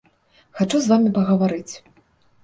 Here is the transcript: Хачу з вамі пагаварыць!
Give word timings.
Хачу 0.59 0.79
з 0.85 0.89
вамі 0.91 1.11
пагаварыць! 1.17 1.73